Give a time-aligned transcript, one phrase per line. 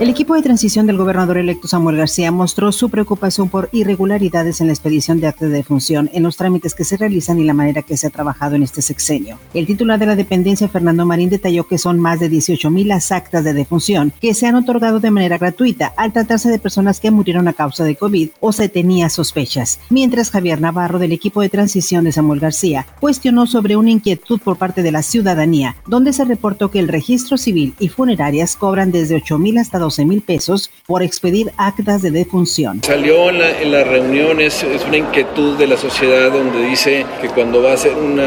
[0.00, 4.68] El equipo de transición del gobernador electo Samuel García mostró su preocupación por irregularidades en
[4.68, 7.82] la expedición de actas de defunción en los trámites que se realizan y la manera
[7.82, 9.40] que se ha trabajado en este sexenio.
[9.54, 13.10] El titular de la dependencia, Fernando Marín, detalló que son más de 18 mil las
[13.10, 17.10] actas de defunción que se han otorgado de manera gratuita al tratarse de personas que
[17.10, 19.80] murieron a causa de COVID o se tenía sospechas.
[19.90, 24.58] Mientras Javier Navarro, del equipo de transición de Samuel García, cuestionó sobre una inquietud por
[24.58, 29.16] parte de la ciudadanía, donde se reportó que el registro civil y funerarias cobran desde
[29.16, 32.82] 8 mil hasta 12 mil pesos por expedir actas de defunción.
[32.84, 37.70] Salió en, las reuniones, es una inquietud de la sociedad donde dice que cuando va
[37.70, 38.20] a hacer un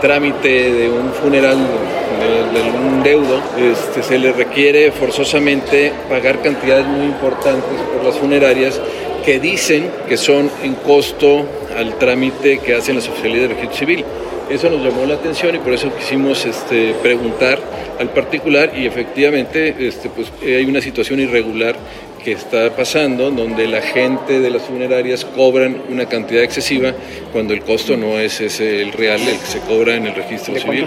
[0.00, 1.58] trámite de un funeral
[2.52, 8.80] de, algún deudo, este, se le requiere forzosamente pagar cantidades muy importantes por las funerarias
[9.24, 11.44] que dicen que son en costo
[11.76, 14.04] al trámite que hacen las oficialidades de registro civil.
[14.50, 17.58] Eso nos llamó la atención y por eso quisimos este, preguntar
[18.00, 21.76] al particular y efectivamente este, pues, hay una situación irregular
[22.24, 26.92] que está pasando, donde la gente de las funerarias cobran una cantidad excesiva
[27.32, 30.58] cuando el costo no es ese el real, el que se cobra en el registro
[30.58, 30.86] civil.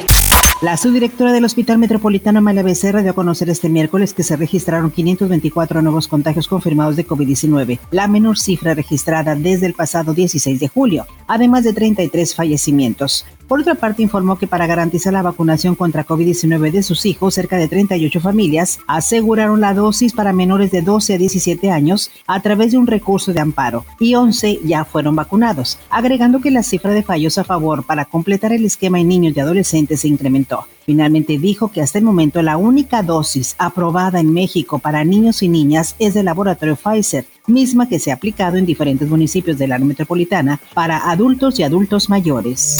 [0.62, 4.92] La subdirectora del Hospital Metropolitano Amalia Becerra dio a conocer este miércoles que se registraron
[4.92, 10.68] 524 nuevos contagios confirmados de COVID-19, la menor cifra registrada desde el pasado 16 de
[10.68, 13.26] julio, además de 33 fallecimientos.
[13.52, 17.58] Por otra parte, informó que para garantizar la vacunación contra COVID-19 de sus hijos, cerca
[17.58, 22.72] de 38 familias aseguraron la dosis para menores de 12 a 17 años a través
[22.72, 27.04] de un recurso de amparo y 11 ya fueron vacunados, agregando que la cifra de
[27.04, 30.66] fallos a favor para completar el esquema en niños y adolescentes se incrementó.
[30.86, 35.50] Finalmente dijo que hasta el momento la única dosis aprobada en México para niños y
[35.50, 39.86] niñas es del laboratorio Pfizer, misma que se ha aplicado en diferentes municipios del área
[39.86, 42.78] metropolitana para adultos y adultos mayores.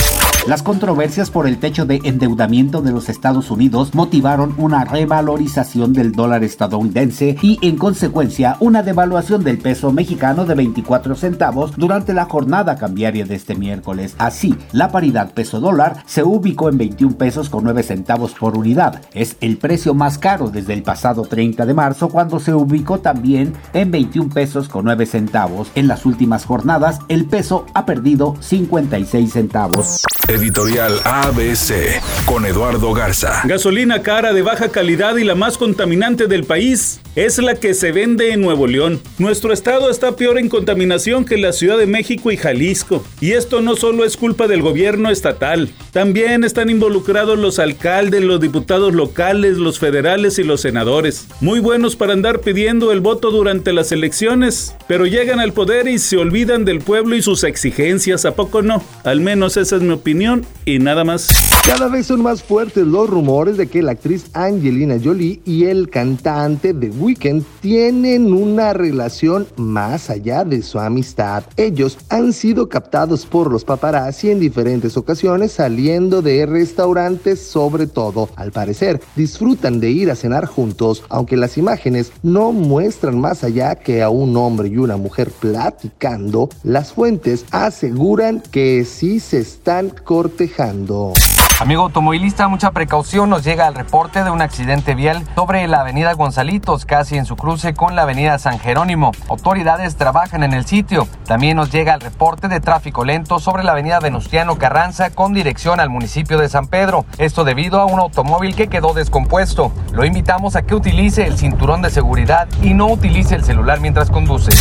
[0.48, 6.14] Las controversias por el techo de endeudamiento de los Estados Unidos motivaron una revalorización del
[6.14, 12.26] dólar estadounidense y en consecuencia una devaluación del peso mexicano de 24 centavos durante la
[12.26, 14.16] jornada cambiaria de este miércoles.
[14.18, 19.00] Así, la paridad peso dólar se ubicó en 21 pesos con 9 centavos por unidad.
[19.14, 23.54] Es el precio más caro desde el pasado 30 de marzo cuando se ubicó también
[23.74, 25.70] en 21 pesos con 9 centavos.
[25.76, 30.02] En las últimas jornadas el peso ha perdido 56 centavos.
[30.32, 33.42] Editorial ABC con Eduardo Garza.
[33.44, 37.92] Gasolina cara de baja calidad y la más contaminante del país es la que se
[37.92, 39.02] vende en Nuevo León.
[39.18, 43.04] Nuestro estado está peor en contaminación que la Ciudad de México y Jalisco.
[43.20, 45.70] Y esto no solo es culpa del gobierno estatal.
[45.92, 51.28] También están involucrados los alcaldes, los diputados locales, los federales y los senadores.
[51.42, 56.00] Muy buenos para andar pidiendo el voto durante las elecciones, pero llegan al poder y
[56.00, 58.24] se olvidan del pueblo y sus exigencias.
[58.24, 58.82] ¿A poco no?
[59.04, 61.28] Al menos esa es mi opinión y nada más.
[61.66, 65.90] Cada vez son más fuertes los rumores de que la actriz Angelina Jolie y el
[65.90, 71.44] cantante The Weeknd tienen una relación más allá de su amistad.
[71.58, 78.30] Ellos han sido captados por los paparazzi en diferentes ocasiones saliendo de restaurantes sobre todo.
[78.36, 83.76] Al parecer, disfrutan de ir a cenar juntos, aunque las imágenes no muestran más allá
[83.76, 89.90] que a un hombre y una mujer platicando, las fuentes aseguran que sí se están
[89.90, 91.14] cortejando.
[91.60, 93.30] Amigo automovilista, mucha precaución.
[93.30, 97.36] Nos llega el reporte de un accidente vial sobre la avenida Gonzalitos, casi en su
[97.36, 99.12] cruce con la avenida San Jerónimo.
[99.30, 101.08] Autoridades trabajan en el sitio.
[101.28, 105.80] También nos llega el reporte de tráfico lento sobre la avenida Venustiano Carranza con dirección
[105.80, 107.06] al municipio de San Pedro.
[107.20, 109.72] Esto debido a un automóvil que quedó descompuesto.
[109.94, 114.10] Lo invitamos a que utilice el cinturón de seguridad y no utilice el celular mientras
[114.10, 114.52] conduce.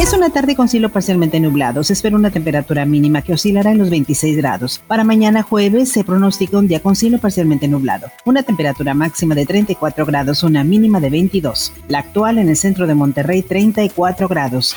[0.00, 1.82] Es una tarde con cielo parcialmente nublado.
[1.82, 4.82] Se espera una temperatura mínima que oscilará en los 26 grados.
[4.86, 6.04] Para mañana jueves se
[6.44, 8.10] un día con cielo parcialmente nublado.
[8.24, 11.72] Una temperatura máxima de 34 grados, una mínima de 22.
[11.88, 14.76] La actual en el centro de Monterrey, 34 grados.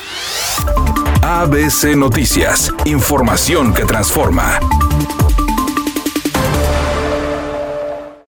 [1.22, 2.72] ABC Noticias.
[2.86, 4.58] Información que transforma.